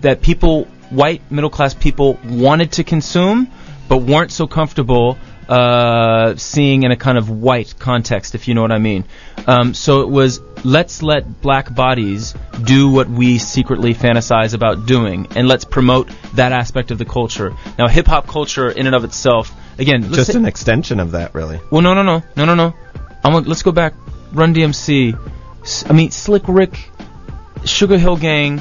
that 0.00 0.22
people 0.22 0.64
white 0.90 1.22
middle 1.30 1.50
class 1.50 1.72
people 1.72 2.18
wanted 2.24 2.72
to 2.72 2.82
consume 2.82 3.48
but 3.88 3.98
weren't 3.98 4.32
so 4.32 4.48
comfortable 4.48 5.16
uh, 5.48 6.34
seeing 6.36 6.82
in 6.82 6.90
a 6.90 6.96
kind 6.96 7.18
of 7.18 7.30
white 7.30 7.78
context, 7.78 8.34
if 8.34 8.48
you 8.48 8.54
know 8.54 8.62
what 8.62 8.72
I 8.72 8.78
mean. 8.78 9.04
Um, 9.46 9.74
so 9.74 10.00
it 10.02 10.08
was 10.08 10.40
let's 10.64 11.02
let 11.02 11.40
black 11.40 11.72
bodies 11.74 12.34
do 12.64 12.90
what 12.90 13.08
we 13.08 13.38
secretly 13.38 13.94
fantasize 13.94 14.54
about 14.54 14.86
doing, 14.86 15.28
and 15.36 15.46
let's 15.46 15.64
promote 15.64 16.08
that 16.34 16.52
aspect 16.52 16.90
of 16.90 16.98
the 16.98 17.04
culture. 17.04 17.54
Now, 17.78 17.86
hip 17.88 18.06
hop 18.06 18.26
culture 18.26 18.68
in 18.70 18.86
and 18.86 18.94
of 18.96 19.04
itself, 19.04 19.52
again, 19.78 20.12
Just 20.12 20.32
say- 20.32 20.38
an 20.38 20.46
extension 20.46 20.98
of 21.00 21.12
that, 21.12 21.34
really. 21.34 21.60
well, 21.70 21.82
no, 21.82 21.94
no, 21.94 22.02
no, 22.02 22.22
no, 22.36 22.44
no, 22.44 22.54
no. 22.54 22.74
I'm 23.24 23.32
gonna, 23.32 23.48
let's 23.48 23.62
go 23.62 23.72
back. 23.72 23.94
Run 24.32 24.54
DMC. 24.54 25.16
S- 25.62 25.84
I 25.88 25.92
mean, 25.92 26.10
Slick 26.10 26.42
Rick, 26.48 26.78
Sugar 27.64 27.98
Hill 27.98 28.16
Gang, 28.16 28.60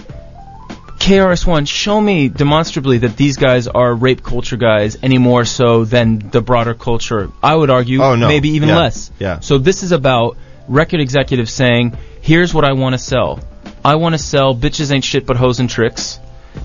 KRS-One. 1.05 1.65
Show 1.65 2.01
me 2.01 2.29
demonstrably 2.29 2.97
that 2.99 3.15
these 3.15 3.37
guys 3.37 3.67
are 3.67 3.93
rape 3.93 4.23
culture 4.23 4.57
guys 4.57 4.97
any 5.03 5.19
more 5.19 5.45
so 5.45 5.85
than 5.85 6.17
the 6.31 6.41
broader 6.41 6.73
culture. 6.73 7.29
I 7.43 7.53
would 7.55 7.69
argue, 7.69 8.01
Oh, 8.01 8.15
no. 8.15 8.27
maybe 8.27 8.49
even 8.49 8.69
Yeah. 8.69 8.77
less. 8.77 9.11
Yeah. 9.19 9.39
So 9.39 9.59
this 9.59 9.83
is 9.83 9.91
about 9.91 10.35
record 10.67 11.01
executives 11.01 11.51
saying, 11.53 11.95
"Here's 12.21 12.55
what 12.55 12.65
I 12.65 12.73
want 12.73 12.93
to 12.93 12.97
sell. 12.97 13.39
I 13.83 13.95
want 13.97 14.13
to 14.13 14.17
sell 14.17 14.55
bitches 14.55 14.91
ain't 14.91 15.03
shit 15.03 15.27
but 15.27 15.37
hoes 15.37 15.59
and 15.59 15.69
tricks." 15.69 16.17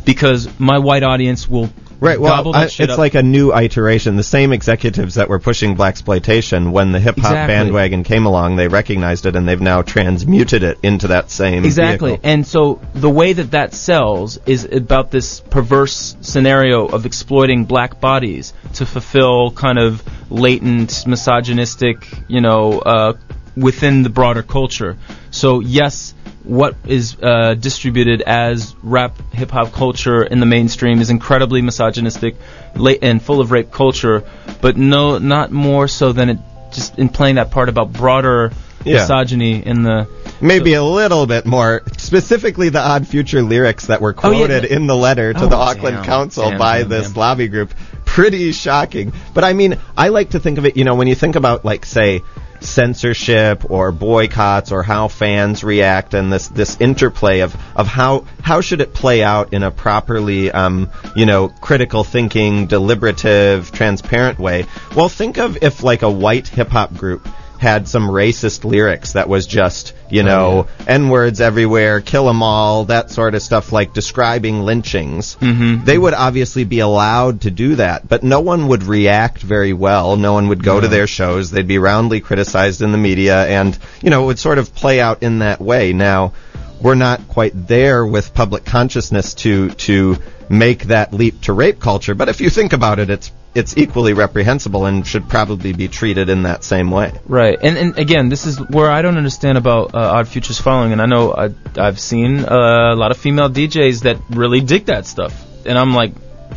Because 0.06 0.48
my 0.58 0.78
white 0.78 1.02
audience 1.02 1.46
will 1.46 1.68
Right. 2.00 2.20
Well, 2.20 2.54
I, 2.54 2.64
it's 2.64 2.80
up. 2.80 2.98
like 2.98 3.14
a 3.14 3.22
new 3.22 3.54
iteration. 3.54 4.16
The 4.16 4.22
same 4.22 4.52
executives 4.52 5.16
that 5.16 5.28
were 5.28 5.38
pushing 5.38 5.74
black 5.74 5.90
exploitation 5.90 6.72
when 6.72 6.92
the 6.92 6.98
hip 7.00 7.16
hop 7.16 7.26
Exactly. 7.32 7.54
bandwagon 7.54 8.04
came 8.04 8.24
along, 8.24 8.56
they 8.56 8.68
recognized 8.68 9.26
it 9.26 9.36
and 9.36 9.46
they've 9.46 9.60
now 9.60 9.82
transmuted 9.82 10.62
it 10.62 10.78
into 10.82 11.08
that 11.08 11.30
same 11.30 11.64
Exactly. 11.64 12.12
vehicle. 12.12 12.30
And 12.30 12.46
so 12.46 12.80
the 12.94 13.10
way 13.10 13.34
that 13.34 13.50
that 13.50 13.74
sells 13.74 14.38
is 14.46 14.64
about 14.64 15.10
this 15.10 15.40
perverse 15.40 16.16
scenario 16.22 16.86
of 16.86 17.04
exploiting 17.04 17.66
black 17.66 18.00
bodies 18.00 18.54
to 18.74 18.86
fulfill 18.86 19.50
kind 19.50 19.78
of 19.78 20.02
latent 20.30 21.06
misogynistic, 21.06 22.06
you 22.28 22.40
know, 22.40 22.78
uh, 22.78 23.12
within 23.56 24.02
the 24.02 24.08
broader 24.10 24.42
culture. 24.42 24.96
So 25.30 25.60
yes, 25.60 26.14
what 26.44 26.74
is 26.86 27.16
uh, 27.22 27.54
distributed 27.54 28.22
as 28.22 28.74
rap 28.82 29.14
hip 29.32 29.50
hop 29.50 29.72
culture 29.72 30.22
in 30.22 30.40
the 30.40 30.46
mainstream 30.46 31.00
is 31.00 31.10
incredibly 31.10 31.60
misogynistic, 31.62 32.36
la- 32.74 32.92
and 33.02 33.22
full 33.22 33.40
of 33.40 33.50
rape 33.50 33.70
culture, 33.70 34.24
but 34.60 34.76
no, 34.76 35.18
not 35.18 35.50
more 35.50 35.86
so 35.88 36.12
than 36.12 36.30
it 36.30 36.38
just 36.72 36.98
in 36.98 37.08
playing 37.08 37.34
that 37.34 37.50
part 37.50 37.68
about 37.68 37.92
broader 37.92 38.52
Yeah. 38.84 39.00
misogyny 39.00 39.64
in 39.66 39.82
the 39.82 40.06
Maybe 40.40 40.72
a 40.74 40.82
little 40.82 41.26
bit 41.26 41.44
more, 41.44 41.82
specifically 41.98 42.70
the 42.70 42.80
Odd 42.80 43.06
Future 43.06 43.42
lyrics 43.42 43.86
that 43.86 44.00
were 44.00 44.14
Oh, 44.22 44.30
yeah, 44.30 44.38
quoted 44.38 44.64
in 44.64 44.86
the 44.86 44.96
letter 44.96 45.34
to 45.34 45.44
Oh, 45.44 45.46
the 45.48 45.56
Auckland 45.56 45.96
damn, 45.96 46.04
Council 46.06 46.48
damn, 46.48 46.58
by 46.58 46.78
damn, 46.78 46.88
this 46.88 47.08
damn. 47.08 47.20
lobby 47.20 47.48
group. 47.48 47.74
Pretty 48.06 48.52
shocking. 48.52 49.12
But 49.34 49.44
I 49.44 49.52
mean, 49.52 49.76
I 49.96 50.08
like 50.08 50.30
to 50.30 50.40
think 50.40 50.56
of 50.58 50.64
it, 50.64 50.76
you 50.78 50.84
know, 50.84 50.94
when 50.94 51.08
you 51.08 51.14
think 51.14 51.36
about, 51.36 51.64
like, 51.64 51.84
say, 51.84 52.22
censorship 52.62 53.70
or 53.70 53.92
boycotts 53.92 54.72
or 54.72 54.82
how 54.82 55.08
fans 55.08 55.64
react 55.64 56.14
and 56.14 56.32
this, 56.32 56.48
this 56.48 56.76
interplay 56.80 57.40
of, 57.40 57.56
of 57.76 57.86
how, 57.86 58.26
how 58.42 58.60
should 58.60 58.80
it 58.80 58.94
play 58.94 59.22
out 59.22 59.52
in 59.52 59.62
a 59.62 59.70
properly, 59.70 60.50
um, 60.50 60.90
you 61.16 61.26
know, 61.26 61.48
critical 61.48 62.04
thinking, 62.04 62.66
deliberative, 62.66 63.72
transparent 63.72 64.38
way. 64.38 64.66
Well, 64.94 65.08
think 65.08 65.38
of 65.38 65.62
if, 65.62 65.82
like, 65.82 66.02
a 66.02 66.10
white 66.10 66.48
hip 66.48 66.68
hop 66.68 66.94
group 66.94 67.26
had 67.60 67.86
some 67.86 68.08
racist 68.08 68.64
lyrics 68.64 69.12
that 69.12 69.28
was 69.28 69.46
just, 69.46 69.92
you 70.08 70.22
know, 70.22 70.66
N 70.88 71.10
words 71.10 71.42
everywhere, 71.42 72.00
kill 72.00 72.26
'em 72.26 72.42
all, 72.42 72.86
that 72.86 73.10
sort 73.10 73.34
of 73.34 73.42
stuff, 73.42 73.70
like 73.70 73.92
describing 73.92 74.62
lynchings. 74.62 75.36
Mhm. 75.42 75.84
They 75.84 75.98
would 75.98 76.14
obviously 76.14 76.64
be 76.64 76.80
allowed 76.80 77.42
to 77.42 77.50
do 77.50 77.76
that, 77.76 78.08
but 78.08 78.22
no 78.22 78.40
one 78.40 78.68
would 78.68 78.84
react 78.84 79.42
very 79.42 79.74
well. 79.74 80.16
No 80.16 80.32
one 80.32 80.48
would 80.48 80.64
go 80.64 80.80
to 80.80 80.88
their 80.88 81.06
shows. 81.06 81.50
They'd 81.50 81.68
be 81.68 81.76
roundly 81.76 82.20
criticized 82.20 82.80
in 82.80 82.92
the 82.92 82.98
media, 82.98 83.44
and, 83.46 83.76
you 84.02 84.08
know, 84.08 84.22
it 84.22 84.26
would 84.26 84.38
sort 84.38 84.56
of 84.56 84.74
play 84.74 84.98
out 84.98 85.22
in 85.22 85.40
that 85.40 85.60
way. 85.60 85.92
Now, 85.92 86.32
we're 86.80 86.94
not 86.94 87.28
quite 87.28 87.68
there 87.68 88.06
with 88.06 88.32
public 88.32 88.64
consciousness 88.64 89.34
to 89.34 89.68
to 89.70 90.16
make 90.48 90.84
that 90.84 91.12
leap 91.12 91.42
to 91.42 91.52
rape 91.52 91.78
culture, 91.78 92.14
but 92.14 92.30
if 92.30 92.40
you 92.40 92.48
think 92.48 92.72
about 92.72 92.98
it, 92.98 93.10
it's 93.10 93.30
it's 93.54 93.76
equally 93.76 94.12
reprehensible 94.12 94.86
and 94.86 95.06
should 95.06 95.28
probably 95.28 95.72
be 95.72 95.88
treated 95.88 96.28
in 96.28 96.44
that 96.44 96.62
same 96.64 96.90
way. 96.90 97.12
Right, 97.26 97.58
and 97.60 97.76
and 97.76 97.98
again, 97.98 98.28
this 98.28 98.46
is 98.46 98.60
where 98.60 98.90
I 98.90 99.02
don't 99.02 99.16
understand 99.16 99.58
about 99.58 99.94
uh, 99.94 99.98
Odd 99.98 100.28
Future's 100.28 100.60
following, 100.60 100.92
and 100.92 101.02
I 101.02 101.06
know 101.06 101.34
I, 101.34 101.50
I've 101.76 101.98
seen 101.98 102.44
uh, 102.44 102.94
a 102.94 102.96
lot 102.96 103.10
of 103.10 103.16
female 103.16 103.50
DJs 103.50 104.02
that 104.02 104.18
really 104.30 104.60
dig 104.60 104.86
that 104.86 105.06
stuff, 105.06 105.34
and 105.66 105.78
I'm 105.78 105.94
like, 105.94 106.12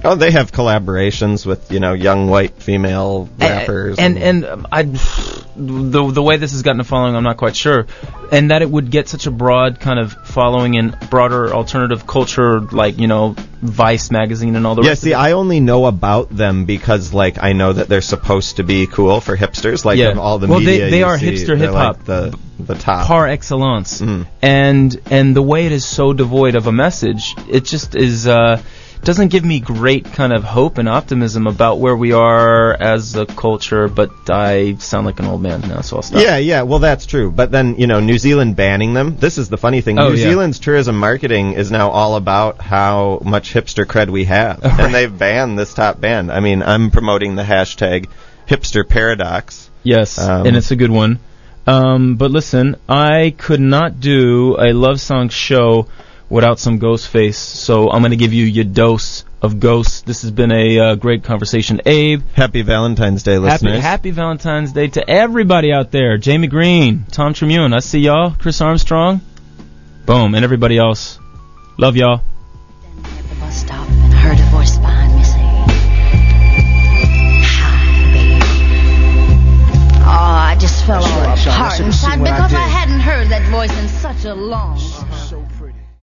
Oh, 0.05 0.15
they 0.15 0.31
have 0.31 0.51
collaborations 0.51 1.45
with 1.45 1.71
you 1.71 1.79
know 1.79 1.93
young 1.93 2.27
white 2.29 2.61
female 2.61 3.29
rappers 3.39 3.97
and 3.99 4.17
and 4.17 4.45
um, 4.45 4.67
I, 4.71 4.83
the 4.83 6.11
the 6.11 6.21
way 6.21 6.37
this 6.37 6.51
has 6.51 6.61
gotten 6.61 6.81
a 6.81 6.83
following, 6.83 7.15
I'm 7.15 7.23
not 7.23 7.37
quite 7.37 7.55
sure, 7.55 7.87
and 8.31 8.51
that 8.51 8.61
it 8.61 8.69
would 8.69 8.91
get 8.91 9.07
such 9.07 9.27
a 9.27 9.31
broad 9.31 9.79
kind 9.79 9.99
of 9.99 10.11
following 10.11 10.73
in 10.73 10.95
broader 11.09 11.53
alternative 11.53 12.05
culture, 12.05 12.59
like 12.59 12.97
you 12.99 13.07
know 13.07 13.35
Vice 13.61 14.11
magazine 14.11 14.57
and 14.57 14.67
all 14.67 14.75
the 14.75 14.81
yeah, 14.81 14.89
rest. 14.89 15.03
see. 15.03 15.13
I 15.13 15.31
only 15.31 15.61
know 15.61 15.85
about 15.85 16.29
them 16.29 16.65
because, 16.65 17.13
like, 17.13 17.41
I 17.41 17.53
know 17.53 17.71
that 17.71 17.87
they're 17.87 18.01
supposed 18.01 18.57
to 18.57 18.63
be 18.63 18.87
cool 18.87 19.21
for 19.21 19.37
hipsters. 19.37 19.85
Like, 19.85 19.97
Yeah. 19.99 20.15
all 20.19 20.37
the 20.37 20.47
Well, 20.47 20.59
they- 20.59 20.65
media, 20.65 20.89
they 20.89 20.99
you 20.99 21.05
are 21.05 21.17
see, 21.17 21.27
hipster 21.31 21.57
hip-hop. 21.57 21.95
like 21.99 22.05
the 22.05 22.37
the 22.59 22.75
top. 22.75 23.07
par 23.07 23.27
excellence. 23.29 24.01
Mm. 24.01 24.25
And 24.41 24.99
and 25.09 25.33
the 25.33 25.41
way 25.41 25.65
it 25.65 25.71
is 25.71 25.85
so 25.85 26.11
devoid 26.11 26.55
of 26.55 26.67
a 26.67 26.73
message, 26.73 27.35
it 27.49 27.63
just 27.63 27.95
is 27.95 28.27
uh 28.27 28.61
doesn't 29.03 29.29
give 29.29 29.43
me 29.43 29.59
great 29.59 30.05
kind 30.05 30.31
of 30.33 30.43
hope 30.43 30.77
and 30.77 30.87
optimism 30.87 31.47
about 31.47 31.79
where 31.79 31.95
we 31.95 32.13
are 32.13 32.73
as 32.73 33.15
a 33.15 33.25
culture, 33.25 33.87
but 33.87 34.11
I 34.29 34.75
sound 34.75 35.05
like 35.05 35.19
an 35.19 35.25
old 35.25 35.41
man 35.41 35.61
now, 35.61 35.81
so 35.81 35.97
I'll 35.97 36.01
stop. 36.01 36.21
Yeah, 36.21 36.37
yeah, 36.37 36.61
well, 36.61 36.79
that's 36.79 37.05
true. 37.05 37.31
But 37.31 37.51
then, 37.51 37.75
you 37.77 37.87
know, 37.87 37.99
New 37.99 38.17
Zealand 38.17 38.55
banning 38.55 38.93
them. 38.93 39.17
This 39.17 39.37
is 39.37 39.49
the 39.49 39.57
funny 39.57 39.81
thing. 39.81 39.99
Oh, 39.99 40.09
New 40.09 40.15
yeah. 40.15 40.29
Zealand's 40.29 40.59
tourism 40.59 40.97
marketing 40.97 41.53
is 41.53 41.71
now 41.71 41.89
all 41.89 42.15
about 42.15 42.61
how 42.61 43.21
much 43.23 43.53
hipster 43.53 43.85
cred 43.85 44.09
we 44.09 44.25
have. 44.25 44.61
Right. 44.73 44.79
And 44.79 44.93
they've 44.93 45.17
banned 45.17 45.59
this 45.59 45.73
top 45.73 46.01
band. 46.01 46.31
I 46.31 46.39
mean, 46.39 46.63
I'm 46.63 46.89
promoting 46.89 47.35
the 47.35 47.43
hashtag 47.43 48.07
hipster 48.47 48.87
paradox. 48.87 49.69
Yes, 49.83 50.17
Um, 50.17 50.47
and 50.47 50.55
it's 50.55 50.71
a 50.71 50.75
good 50.75 50.89
one. 50.89 51.19
Um, 51.67 52.15
but 52.15 52.31
listen, 52.31 52.75
I 52.89 53.35
could 53.37 53.59
not 53.59 53.99
do 53.99 54.57
a 54.59 54.73
love 54.73 54.99
song 54.99 55.29
show 55.29 55.87
without 56.33 56.57
some 56.59 56.79
Ghostface. 56.79 57.35
so 57.35 57.91
I'm 57.91 58.01
going 58.01 58.09
to 58.11 58.17
give 58.17 58.33
you 58.33 58.45
your 58.45 58.63
dose 58.63 59.23
of 59.41 59.59
Ghosts. 59.59 60.01
This 60.01 60.23
has 60.23 60.31
been 60.31 60.51
a 60.51 60.79
uh, 60.79 60.95
great 60.95 61.23
conversation. 61.23 61.79
Abe, 61.85 62.23
Happy 62.33 62.63
Valentine's 62.63 63.21
Day, 63.21 63.33
Happy, 63.33 63.43
listeners. 63.43 63.81
happy 63.81 64.09
Valentine's 64.11 64.71
Day 64.71 64.87
to 64.87 65.07
everybody 65.07 65.71
out 65.71 65.91
there. 65.91 66.17
Jamie 66.17 66.47
Green, 66.47 67.05
Tom 67.11 67.33
Tremune, 67.33 67.71
I 67.73 67.79
see 67.79 67.99
y'all. 67.99 68.31
Chris 68.31 68.59
Armstrong, 68.61 69.21
boom, 70.07 70.33
and 70.33 70.43
everybody 70.43 70.77
else. 70.77 71.19
Love 71.77 71.95
y'all. 71.95 72.21
At 73.03 73.29
the 73.29 73.35
bus 73.35 73.55
stop 73.55 73.87
and 73.87 74.13
heard 74.13 74.39
a 74.39 74.43
voice 74.49 74.77
behind 74.77 75.15
me 75.15 75.23
say, 75.23 75.39
Hi, 77.61 78.11
baby. 78.11 78.41
Oh, 80.01 80.07
I 80.09 80.55
just 80.59 80.83
fell 80.85 81.03
all 81.03 81.21
That's 81.21 81.45
apart 81.45 81.71
Listen 81.73 81.85
to 81.85 81.93
see 81.93 82.05
inside 82.07 82.19
what 82.21 82.31
I 82.31 82.45
I, 82.45 82.67
hadn't 82.67 83.01
heard 83.01 83.27
that 83.29 83.43
voice 83.51 83.75
in 83.79 83.87
such 83.87 84.25
a 84.25 84.33
long 84.33 84.77
time. 84.79 85.11
So 85.11 85.12